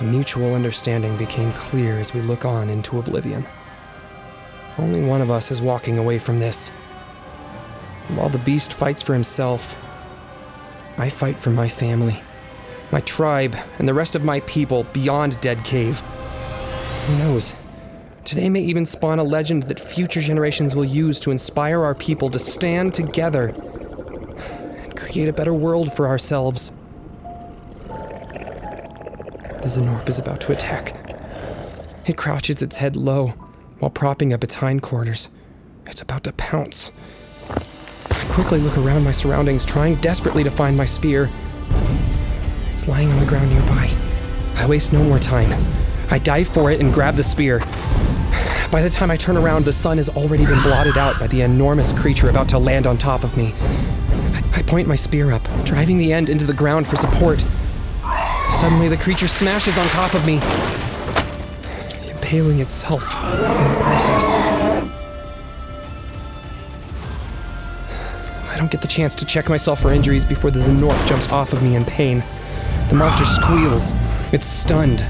A 0.00 0.04
mutual 0.04 0.54
understanding 0.54 1.14
became 1.18 1.52
clear 1.52 1.98
as 1.98 2.14
we 2.14 2.22
look 2.22 2.46
on 2.46 2.70
into 2.70 2.98
oblivion. 2.98 3.44
Only 4.78 5.02
one 5.02 5.20
of 5.20 5.30
us 5.30 5.50
is 5.50 5.60
walking 5.60 5.98
away 5.98 6.18
from 6.18 6.40
this. 6.40 6.70
While 8.14 8.30
the 8.30 8.38
beast 8.38 8.72
fights 8.72 9.02
for 9.02 9.12
himself, 9.12 9.76
I 10.96 11.10
fight 11.10 11.38
for 11.38 11.50
my 11.50 11.68
family, 11.68 12.16
my 12.90 13.00
tribe, 13.00 13.54
and 13.78 13.86
the 13.86 13.92
rest 13.92 14.16
of 14.16 14.24
my 14.24 14.40
people 14.40 14.84
beyond 14.94 15.38
Dead 15.42 15.64
Cave. 15.64 16.00
Who 16.00 17.18
knows? 17.18 17.54
Today 18.24 18.48
may 18.48 18.60
even 18.60 18.86
spawn 18.86 19.18
a 19.18 19.24
legend 19.24 19.64
that 19.64 19.78
future 19.78 20.22
generations 20.22 20.74
will 20.74 20.84
use 20.84 21.20
to 21.20 21.30
inspire 21.30 21.84
our 21.84 21.94
people 21.94 22.30
to 22.30 22.38
stand 22.38 22.94
together 22.94 23.48
and 23.48 24.96
create 24.96 25.28
a 25.28 25.32
better 25.34 25.52
world 25.52 25.92
for 25.92 26.06
ourselves. 26.06 26.72
The 29.70 29.82
Xenorp 29.82 30.08
is 30.08 30.18
about 30.18 30.40
to 30.40 30.52
attack. 30.52 30.96
It 32.04 32.16
crouches 32.16 32.60
its 32.60 32.78
head 32.78 32.96
low 32.96 33.28
while 33.78 33.90
propping 33.90 34.32
up 34.32 34.42
its 34.42 34.56
hindquarters. 34.56 35.28
It's 35.86 36.02
about 36.02 36.24
to 36.24 36.32
pounce. 36.32 36.90
I 37.48 38.24
quickly 38.32 38.58
look 38.58 38.76
around 38.76 39.04
my 39.04 39.12
surroundings, 39.12 39.64
trying 39.64 39.94
desperately 39.96 40.42
to 40.42 40.50
find 40.50 40.76
my 40.76 40.86
spear. 40.86 41.30
It's 42.70 42.88
lying 42.88 43.12
on 43.12 43.20
the 43.20 43.26
ground 43.26 43.48
nearby. 43.50 43.88
I 44.56 44.66
waste 44.66 44.92
no 44.92 45.04
more 45.04 45.20
time. 45.20 45.52
I 46.10 46.18
dive 46.18 46.48
for 46.48 46.72
it 46.72 46.80
and 46.80 46.92
grab 46.92 47.14
the 47.14 47.22
spear. 47.22 47.60
By 48.72 48.82
the 48.82 48.90
time 48.90 49.12
I 49.12 49.16
turn 49.16 49.36
around, 49.36 49.66
the 49.66 49.72
sun 49.72 49.98
has 49.98 50.08
already 50.08 50.46
been 50.46 50.60
blotted 50.62 50.98
out 50.98 51.20
by 51.20 51.28
the 51.28 51.42
enormous 51.42 51.92
creature 51.92 52.28
about 52.28 52.48
to 52.48 52.58
land 52.58 52.88
on 52.88 52.98
top 52.98 53.22
of 53.22 53.36
me. 53.36 53.54
I 54.52 54.62
point 54.66 54.88
my 54.88 54.96
spear 54.96 55.30
up, 55.30 55.44
driving 55.64 55.96
the 55.96 56.12
end 56.12 56.28
into 56.28 56.44
the 56.44 56.54
ground 56.54 56.88
for 56.88 56.96
support. 56.96 57.44
Suddenly, 58.60 58.88
the 58.88 58.96
creature 58.98 59.26
smashes 59.26 59.78
on 59.78 59.88
top 59.88 60.12
of 60.12 60.26
me, 60.26 60.34
impaling 62.10 62.60
itself 62.60 63.02
in 63.24 63.40
the 63.40 63.80
process. 63.80 64.34
I 68.50 68.58
don't 68.58 68.70
get 68.70 68.82
the 68.82 68.86
chance 68.86 69.14
to 69.14 69.24
check 69.24 69.48
myself 69.48 69.80
for 69.80 69.90
injuries 69.90 70.26
before 70.26 70.50
the 70.50 70.58
Xenorp 70.60 71.08
jumps 71.08 71.30
off 71.30 71.54
of 71.54 71.62
me 71.62 71.74
in 71.74 71.86
pain. 71.86 72.22
The 72.90 72.96
monster 72.96 73.24
squeals. 73.24 73.92
It's 74.30 74.46
stunned. 74.46 75.06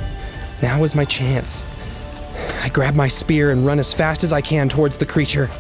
Now 0.62 0.84
is 0.84 0.94
my 0.94 1.04
chance. 1.04 1.64
I 2.62 2.68
grab 2.68 2.94
my 2.94 3.08
spear 3.08 3.50
and 3.50 3.66
run 3.66 3.80
as 3.80 3.92
fast 3.92 4.22
as 4.22 4.32
I 4.32 4.40
can 4.40 4.68
towards 4.68 4.96
the 4.96 5.06
creature. 5.06 5.50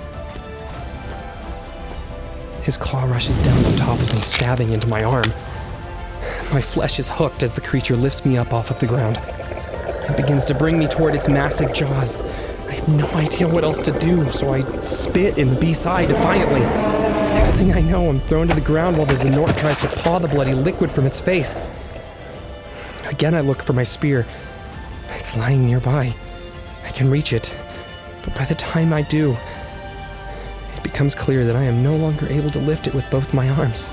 His 2.62 2.76
claw 2.76 3.02
rushes 3.06 3.40
down 3.40 3.64
on 3.64 3.74
top 3.74 3.98
of 3.98 4.14
me, 4.14 4.20
stabbing 4.20 4.70
into 4.70 4.86
my 4.86 5.02
arm. 5.02 5.26
My 6.52 6.60
flesh 6.60 6.98
is 6.98 7.08
hooked 7.08 7.44
as 7.44 7.52
the 7.52 7.60
creature 7.60 7.94
lifts 7.94 8.24
me 8.24 8.36
up 8.36 8.52
off 8.52 8.72
of 8.72 8.80
the 8.80 8.86
ground. 8.86 9.18
It 10.08 10.16
begins 10.16 10.44
to 10.46 10.54
bring 10.54 10.80
me 10.80 10.88
toward 10.88 11.14
its 11.14 11.28
massive 11.28 11.72
jaws. 11.72 12.22
I 12.66 12.72
have 12.72 12.88
no 12.88 13.06
idea 13.10 13.46
what 13.46 13.62
else 13.62 13.80
to 13.82 13.92
do, 14.00 14.26
so 14.26 14.52
I 14.52 14.62
spit 14.80 15.38
in 15.38 15.50
the 15.50 15.60
beast's 15.60 15.86
eye 15.86 16.06
defiantly. 16.06 16.60
Next 16.60 17.52
thing 17.52 17.72
I 17.72 17.80
know, 17.80 18.08
I'm 18.08 18.18
thrown 18.18 18.48
to 18.48 18.54
the 18.54 18.60
ground 18.62 18.96
while 18.96 19.06
the 19.06 19.14
Xenorp 19.14 19.56
tries 19.58 19.78
to 19.78 19.86
paw 20.02 20.18
the 20.18 20.26
bloody 20.26 20.52
liquid 20.52 20.90
from 20.90 21.06
its 21.06 21.20
face. 21.20 21.62
Again, 23.08 23.36
I 23.36 23.42
look 23.42 23.62
for 23.62 23.72
my 23.72 23.84
spear. 23.84 24.26
It's 25.10 25.36
lying 25.36 25.64
nearby. 25.64 26.12
I 26.84 26.90
can 26.90 27.08
reach 27.08 27.32
it, 27.32 27.54
but 28.24 28.34
by 28.34 28.44
the 28.44 28.56
time 28.56 28.92
I 28.92 29.02
do, 29.02 29.36
it 30.74 30.82
becomes 30.82 31.14
clear 31.14 31.44
that 31.44 31.54
I 31.54 31.62
am 31.62 31.84
no 31.84 31.96
longer 31.96 32.26
able 32.26 32.50
to 32.50 32.58
lift 32.58 32.88
it 32.88 32.94
with 32.94 33.08
both 33.08 33.34
my 33.34 33.48
arms. 33.50 33.92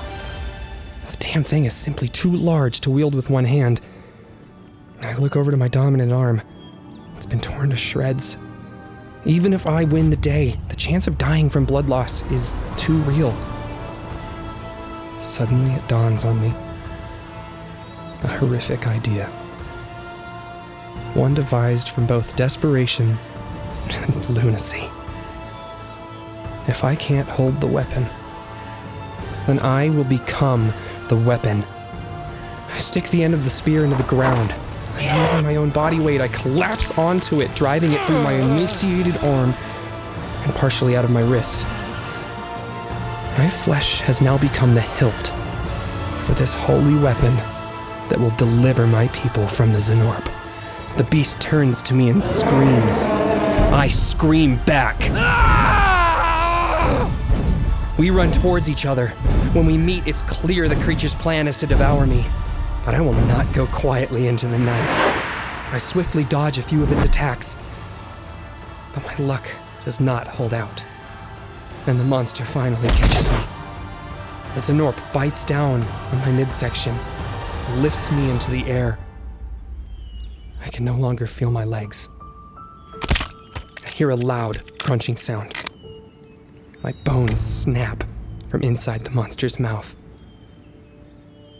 Damn 1.37 1.43
thing 1.43 1.65
is 1.65 1.73
simply 1.75 2.07
too 2.07 2.35
large 2.35 2.79
to 2.79 2.89
wield 2.89 3.13
with 3.13 3.29
one 3.29 3.45
hand. 3.45 3.79
I 5.03 5.15
look 5.17 5.35
over 5.35 5.51
to 5.51 5.57
my 5.57 5.67
dominant 5.67 6.11
arm. 6.11 6.41
It's 7.15 7.27
been 7.27 7.39
torn 7.39 7.69
to 7.69 7.75
shreds. 7.75 8.39
Even 9.23 9.53
if 9.53 9.67
I 9.67 9.83
win 9.83 10.09
the 10.09 10.15
day, 10.15 10.59
the 10.69 10.75
chance 10.75 11.05
of 11.05 11.19
dying 11.19 11.47
from 11.47 11.63
blood 11.63 11.89
loss 11.89 12.23
is 12.31 12.55
too 12.75 12.97
real. 13.01 13.37
Suddenly 15.21 15.75
it 15.75 15.87
dawns 15.87 16.25
on 16.25 16.41
me. 16.41 16.47
A 18.23 18.27
horrific 18.39 18.87
idea. 18.87 19.27
One 21.13 21.35
devised 21.35 21.89
from 21.89 22.07
both 22.07 22.35
desperation 22.35 23.15
and 23.91 24.29
lunacy. 24.31 24.89
If 26.67 26.83
I 26.83 26.95
can't 26.95 27.29
hold 27.29 27.61
the 27.61 27.67
weapon, 27.67 28.07
then 29.45 29.59
I 29.59 29.89
will 29.89 30.03
become 30.03 30.73
the 31.09 31.17
weapon. 31.17 31.63
I 32.69 32.77
stick 32.77 33.05
the 33.05 33.23
end 33.23 33.33
of 33.33 33.43
the 33.43 33.49
spear 33.49 33.83
into 33.83 33.95
the 33.95 34.03
ground. 34.03 34.53
And 34.99 35.21
using 35.21 35.43
my 35.43 35.55
own 35.55 35.69
body 35.69 35.99
weight, 35.99 36.21
I 36.21 36.27
collapse 36.27 36.97
onto 36.97 37.39
it, 37.41 37.53
driving 37.55 37.93
it 37.93 38.01
through 38.01 38.23
my 38.23 38.33
emaciated 38.33 39.17
arm 39.17 39.53
and 40.43 40.55
partially 40.55 40.95
out 40.95 41.05
of 41.05 41.11
my 41.11 41.21
wrist. 41.21 41.65
My 43.37 43.49
flesh 43.49 44.01
has 44.01 44.21
now 44.21 44.37
become 44.37 44.73
the 44.73 44.81
hilt 44.81 45.27
for 46.23 46.33
this 46.33 46.53
holy 46.53 46.95
weapon 46.95 47.35
that 48.09 48.19
will 48.19 48.35
deliver 48.37 48.87
my 48.87 49.07
people 49.09 49.47
from 49.47 49.71
the 49.71 49.79
Xenorp. 49.79 50.25
The 50.97 51.03
beast 51.05 51.39
turns 51.39 51.81
to 51.83 51.93
me 51.93 52.09
and 52.09 52.23
screams. 52.23 53.05
I 53.05 53.87
scream 53.87 54.57
back. 54.65 54.97
We 57.97 58.11
run 58.11 58.31
towards 58.31 58.69
each 58.69 58.85
other. 58.85 59.07
When 59.53 59.65
we 59.65 59.75
meet, 59.75 60.05
it's 60.07 60.21
clear 60.21 60.69
the 60.69 60.75
creature's 60.75 61.15
plan 61.15 61.47
is 61.47 61.57
to 61.57 61.67
devour 61.67 62.05
me. 62.05 62.25
But 62.85 62.93
I 62.93 63.01
will 63.01 63.13
not 63.13 63.51
go 63.53 63.65
quietly 63.67 64.27
into 64.27 64.47
the 64.47 64.59
night. 64.59 64.95
I 65.71 65.79
swiftly 65.79 66.23
dodge 66.25 66.59
a 66.59 66.63
few 66.63 66.83
of 66.83 66.91
its 66.91 67.05
attacks. 67.05 67.57
But 68.93 69.03
my 69.03 69.25
luck 69.25 69.49
does 69.83 69.99
not 69.99 70.27
hold 70.27 70.53
out. 70.53 70.85
And 71.87 71.99
the 71.99 72.03
monster 72.03 72.45
finally 72.45 72.87
catches 72.89 73.31
me. 73.31 73.39
As 74.53 74.67
the 74.67 74.73
Xenorp 74.73 74.95
bites 75.11 75.43
down 75.43 75.81
on 75.81 76.19
my 76.19 76.31
midsection, 76.31 76.95
lifts 77.77 78.11
me 78.11 78.29
into 78.29 78.51
the 78.51 78.65
air. 78.67 78.99
I 80.63 80.69
can 80.69 80.85
no 80.85 80.95
longer 80.95 81.25
feel 81.25 81.49
my 81.49 81.63
legs. 81.63 82.09
I 83.85 83.89
hear 83.89 84.11
a 84.11 84.15
loud, 84.15 84.77
crunching 84.79 85.15
sound. 85.15 85.66
My 86.83 86.91
bones 87.03 87.39
snap 87.39 88.03
from 88.47 88.63
inside 88.63 89.03
the 89.03 89.11
monster's 89.11 89.59
mouth. 89.59 89.95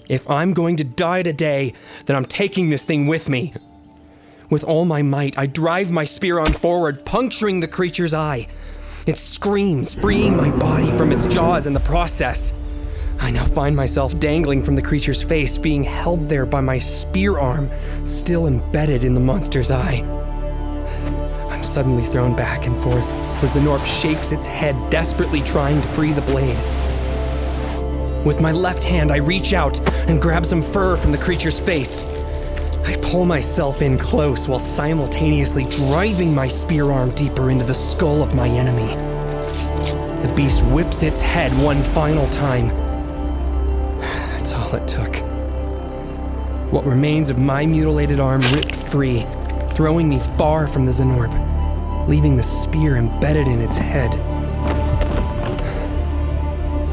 If 0.07 0.29
I'm 0.29 0.53
going 0.53 0.77
to 0.77 0.83
die 0.83 1.23
today, 1.23 1.73
then 2.05 2.15
I'm 2.15 2.25
taking 2.25 2.69
this 2.69 2.85
thing 2.85 3.07
with 3.07 3.27
me. 3.27 3.53
With 4.49 4.63
all 4.63 4.85
my 4.85 5.01
might, 5.01 5.37
I 5.37 5.47
drive 5.47 5.91
my 5.91 6.05
spear 6.05 6.39
on 6.39 6.53
forward, 6.53 7.05
puncturing 7.05 7.59
the 7.59 7.67
creature's 7.67 8.13
eye. 8.13 8.47
It 9.05 9.17
screams, 9.17 9.93
freeing 9.93 10.37
my 10.37 10.51
body 10.51 10.89
from 10.97 11.11
its 11.11 11.27
jaws 11.27 11.67
in 11.67 11.73
the 11.73 11.81
process. 11.81 12.53
I 13.19 13.31
now 13.31 13.43
find 13.45 13.75
myself 13.75 14.17
dangling 14.19 14.63
from 14.63 14.75
the 14.75 14.81
creature's 14.81 15.23
face, 15.23 15.57
being 15.57 15.83
held 15.83 16.21
there 16.23 16.45
by 16.45 16.61
my 16.61 16.77
spear 16.77 17.39
arm, 17.39 17.69
still 18.05 18.47
embedded 18.47 19.03
in 19.03 19.13
the 19.13 19.19
monster's 19.19 19.71
eye. 19.71 20.16
I'm 21.57 21.63
suddenly 21.63 22.03
thrown 22.03 22.35
back 22.35 22.67
and 22.67 22.77
forth 22.83 23.03
as 23.25 23.35
the 23.37 23.47
Xenorp 23.47 23.83
shakes 23.83 24.31
its 24.31 24.45
head, 24.45 24.75
desperately 24.91 25.41
trying 25.41 25.81
to 25.81 25.87
free 25.89 26.11
the 26.11 26.21
blade. 26.21 26.55
With 28.23 28.41
my 28.41 28.51
left 28.51 28.83
hand, 28.83 29.11
I 29.11 29.17
reach 29.17 29.53
out 29.53 29.79
and 30.07 30.21
grab 30.21 30.45
some 30.45 30.61
fur 30.61 30.97
from 30.97 31.11
the 31.11 31.17
creature's 31.17 31.59
face. 31.59 32.05
I 32.85 32.95
pull 33.01 33.25
myself 33.25 33.81
in 33.81 33.97
close 33.97 34.47
while 34.47 34.59
simultaneously 34.59 35.63
driving 35.63 36.35
my 36.35 36.47
spear 36.47 36.91
arm 36.91 37.09
deeper 37.15 37.49
into 37.49 37.65
the 37.65 37.73
skull 37.73 38.21
of 38.21 38.35
my 38.35 38.47
enemy. 38.47 38.93
The 40.27 40.31
beast 40.35 40.63
whips 40.67 41.01
its 41.01 41.21
head 41.21 41.51
one 41.53 41.81
final 41.81 42.29
time. 42.29 42.67
That's 43.99 44.53
all 44.53 44.75
it 44.75 44.87
took. 44.87 45.15
What 46.71 46.85
remains 46.85 47.31
of 47.31 47.39
my 47.39 47.65
mutilated 47.65 48.19
arm 48.19 48.41
ripped 48.53 48.75
free, 48.75 49.25
throwing 49.71 50.07
me 50.07 50.19
far 50.37 50.67
from 50.67 50.85
the 50.85 50.91
Xenorp, 50.91 51.46
leaving 52.07 52.37
the 52.37 52.43
spear 52.43 52.95
embedded 52.95 53.47
in 53.47 53.59
its 53.59 53.77
head. 53.77 54.13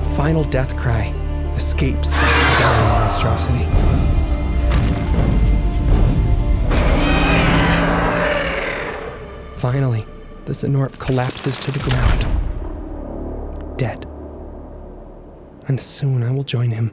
A 0.01 0.15
final 0.17 0.45
death 0.45 0.77
cry 0.77 1.15
escapes 1.55 2.21
the 2.21 2.27
dying 2.59 2.89
monstrosity. 3.01 3.65
Finally, 9.57 10.05
the 10.45 10.53
Xenorp 10.53 10.99
collapses 10.99 11.59
to 11.59 11.71
the 11.71 11.79
ground, 11.79 12.27
dead. 13.79 14.05
And 15.69 15.81
soon 15.81 16.23
I 16.23 16.31
will 16.33 16.43
join 16.45 16.71
him. 16.71 16.93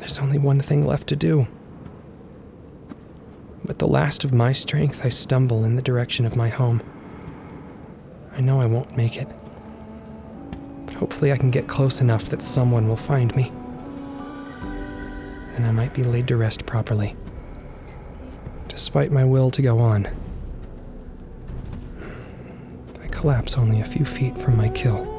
There's 0.00 0.18
only 0.18 0.36
one 0.36 0.60
thing 0.60 0.84
left 0.84 1.06
to 1.08 1.16
do. 1.16 1.46
With 3.64 3.78
the 3.78 3.88
last 3.88 4.24
of 4.24 4.34
my 4.34 4.52
strength, 4.52 5.06
I 5.06 5.08
stumble 5.08 5.64
in 5.64 5.74
the 5.74 5.80
direction 5.80 6.26
of 6.26 6.36
my 6.36 6.50
home. 6.50 6.82
I 8.36 8.42
know 8.42 8.60
I 8.60 8.66
won't 8.66 8.94
make 8.94 9.16
it. 9.16 9.28
But 10.84 10.96
hopefully, 10.96 11.32
I 11.32 11.38
can 11.38 11.50
get 11.50 11.66
close 11.66 12.02
enough 12.02 12.26
that 12.26 12.42
someone 12.42 12.88
will 12.88 12.96
find 12.96 13.34
me. 13.34 13.50
Then 15.52 15.64
I 15.64 15.70
might 15.72 15.94
be 15.94 16.02
laid 16.02 16.28
to 16.28 16.36
rest 16.36 16.66
properly. 16.66 17.16
Despite 18.68 19.10
my 19.10 19.24
will 19.24 19.50
to 19.52 19.62
go 19.62 19.78
on, 19.78 20.08
I 23.02 23.06
collapse 23.06 23.56
only 23.56 23.80
a 23.80 23.84
few 23.84 24.04
feet 24.04 24.36
from 24.36 24.58
my 24.58 24.68
kill. 24.68 25.10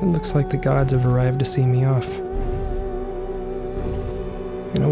It 0.00 0.06
looks 0.06 0.34
like 0.34 0.48
the 0.48 0.56
gods 0.56 0.94
have 0.94 1.04
arrived 1.04 1.40
to 1.40 1.44
see 1.44 1.66
me 1.66 1.84
off. 1.84 2.08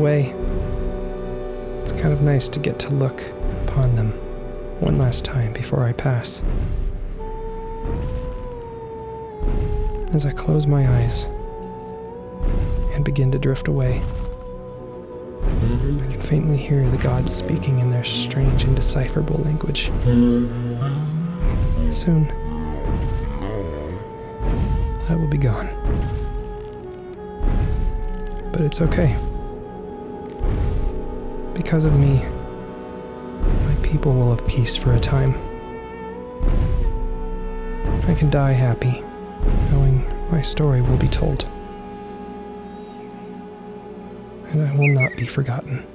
In 0.00 0.06
a 0.06 0.08
way, 0.08 1.82
it's 1.82 1.92
kind 1.92 2.14
of 2.14 2.22
nice 2.22 2.48
to 2.48 2.58
get 2.58 2.78
to 2.78 2.94
look 2.94 3.22
upon 3.66 3.96
them 3.96 4.12
one 4.80 4.96
last 4.96 5.26
time 5.26 5.52
before 5.52 5.84
I 5.84 5.92
pass. 5.92 6.42
As 10.14 10.24
I 10.24 10.32
close 10.32 10.66
my 10.66 10.88
eyes 10.88 11.26
and 12.94 13.04
begin 13.04 13.30
to 13.32 13.38
drift 13.38 13.68
away, 13.68 14.00
I 15.42 16.06
can 16.06 16.18
faintly 16.18 16.56
hear 16.56 16.88
the 16.88 16.96
gods 16.96 17.30
speaking 17.36 17.80
in 17.80 17.90
their 17.90 18.04
strange, 18.04 18.64
indecipherable 18.64 19.36
language. 19.44 19.92
Soon, 21.94 22.26
I 25.10 25.14
will 25.14 25.28
be 25.28 25.36
gone. 25.36 25.68
But 28.50 28.62
it's 28.62 28.80
okay. 28.80 29.18
Because 31.62 31.84
of 31.84 31.92
me, 32.00 32.24
my 33.66 33.74
people 33.82 34.14
will 34.14 34.34
have 34.34 34.46
peace 34.46 34.76
for 34.76 34.94
a 34.94 34.98
time. 34.98 35.34
I 38.08 38.14
can 38.14 38.30
die 38.30 38.52
happy, 38.52 39.04
knowing 39.70 40.02
my 40.32 40.40
story 40.40 40.80
will 40.80 40.96
be 40.96 41.06
told. 41.06 41.44
And 44.48 44.66
I 44.66 44.74
will 44.78 44.88
not 44.88 45.14
be 45.18 45.26
forgotten. 45.26 45.86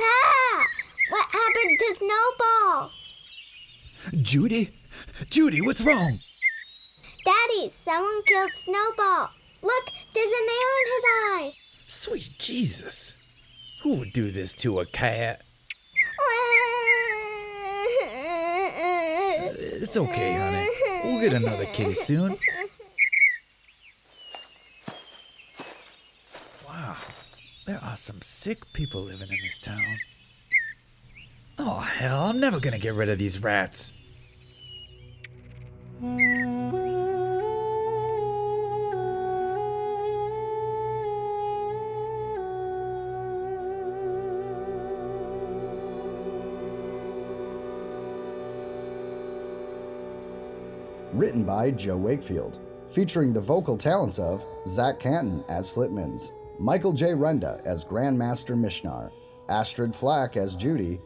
Ah! 0.00 0.66
What 1.10 1.26
happened 1.32 1.78
to 1.80 1.94
Snowball? 1.96 2.92
Judy? 4.22 4.70
Judy, 5.28 5.60
what's 5.60 5.80
wrong? 5.80 6.20
Daddy, 7.58 7.70
someone 7.70 8.22
killed 8.24 8.52
Snowball. 8.54 9.30
Look, 9.62 9.90
there's 10.14 10.30
a 10.30 10.46
nail 10.46 10.70
in 10.78 10.86
his 10.94 11.04
eye. 11.06 11.52
Sweet 11.86 12.30
Jesus. 12.38 13.16
Who 13.82 13.94
would 13.94 14.12
do 14.12 14.30
this 14.30 14.52
to 14.54 14.80
a 14.80 14.86
cat? 14.86 15.42
It's 19.80 19.96
okay, 19.96 20.34
honey. 20.34 20.68
We'll 21.04 21.20
get 21.20 21.32
another 21.32 21.64
kitty 21.66 21.94
soon. 21.94 22.36
Wow, 26.66 26.96
there 27.66 27.80
are 27.82 27.96
some 27.96 28.20
sick 28.20 28.70
people 28.72 29.02
living 29.02 29.28
in 29.30 29.38
this 29.42 29.58
town. 29.58 29.98
Oh, 31.58 31.78
hell, 31.78 32.26
I'm 32.26 32.38
never 32.38 32.60
gonna 32.60 32.78
get 32.78 32.94
rid 32.94 33.08
of 33.08 33.18
these 33.18 33.42
rats. 33.42 33.94
Written 51.18 51.42
by 51.42 51.72
Joe 51.72 51.96
Wakefield, 51.96 52.60
featuring 52.92 53.32
the 53.32 53.40
vocal 53.40 53.76
talents 53.76 54.20
of 54.20 54.46
Zach 54.68 55.00
Canton 55.00 55.44
as 55.48 55.68
Slip-Mins, 55.68 56.30
Michael 56.60 56.92
J. 56.92 57.06
Renda 57.06 57.60
as 57.64 57.84
Grandmaster 57.84 58.54
Mishnar, 58.54 59.10
Astrid 59.48 59.92
Flack 59.92 60.36
as 60.36 60.54
Judy, 60.54 61.00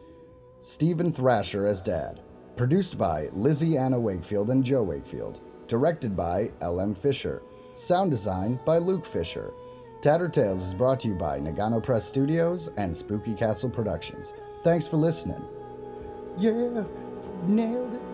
Stephen 0.59 1.11
Thrasher 1.11 1.65
as 1.65 1.81
Dad. 1.81 2.21
Produced 2.55 2.95
by 2.95 3.29
Lizzie 3.33 3.75
Anna 3.75 3.99
Wakefield 3.99 4.51
and 4.51 4.63
Joe 4.63 4.83
Wakefield. 4.83 5.41
Directed 5.65 6.15
by 6.15 6.51
L.M. 6.61 6.93
Fisher. 6.93 7.41
Sound 7.73 8.11
design 8.11 8.59
by 8.65 8.77
Luke 8.77 9.07
Fisher. 9.07 9.51
Tattered 10.03 10.35
Tales 10.35 10.61
is 10.61 10.75
brought 10.75 10.99
to 10.99 11.07
you 11.07 11.15
by 11.15 11.39
Nagano 11.39 11.81
Press 11.81 12.07
Studios 12.07 12.69
and 12.77 12.95
Spooky 12.95 13.33
Castle 13.33 13.71
Productions. 13.71 14.35
Thanks 14.63 14.85
for 14.85 14.97
listening. 14.97 15.43
Yeah, 16.37 16.83
nailed 17.47 17.95
it. 17.95 18.12